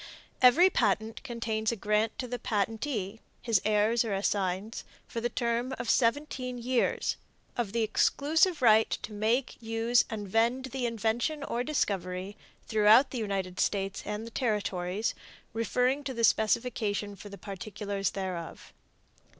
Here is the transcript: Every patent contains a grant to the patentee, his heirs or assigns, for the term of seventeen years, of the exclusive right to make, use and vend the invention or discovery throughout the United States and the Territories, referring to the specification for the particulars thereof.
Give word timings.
Every 0.41 0.71
patent 0.71 1.21
contains 1.21 1.71
a 1.71 1.75
grant 1.75 2.17
to 2.17 2.27
the 2.27 2.39
patentee, 2.39 3.19
his 3.39 3.61
heirs 3.63 4.03
or 4.03 4.15
assigns, 4.15 4.83
for 5.07 5.21
the 5.21 5.29
term 5.29 5.75
of 5.77 5.91
seventeen 5.91 6.57
years, 6.57 7.17
of 7.55 7.71
the 7.71 7.83
exclusive 7.83 8.63
right 8.63 8.89
to 8.89 9.13
make, 9.13 9.61
use 9.61 10.05
and 10.09 10.27
vend 10.27 10.69
the 10.73 10.87
invention 10.87 11.43
or 11.43 11.63
discovery 11.63 12.35
throughout 12.65 13.11
the 13.11 13.19
United 13.19 13.59
States 13.59 14.01
and 14.03 14.25
the 14.25 14.31
Territories, 14.31 15.13
referring 15.53 16.03
to 16.05 16.15
the 16.15 16.23
specification 16.23 17.15
for 17.15 17.29
the 17.29 17.37
particulars 17.37 18.09
thereof. 18.09 18.73